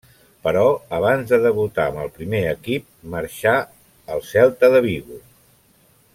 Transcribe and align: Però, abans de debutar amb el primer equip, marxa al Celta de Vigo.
Però, 0.45 0.61
abans 0.99 1.33
de 1.33 1.37
debutar 1.43 1.85
amb 1.91 2.01
el 2.05 2.09
primer 2.15 2.41
equip, 2.53 2.87
marxa 3.17 3.53
al 4.17 4.25
Celta 4.31 4.71
de 4.79 4.83
Vigo. 4.89 5.21